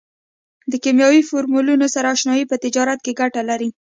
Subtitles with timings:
[0.71, 3.69] د کیمیاوي فورمولونو سره اشنایي په تجارت کې ګټه لري.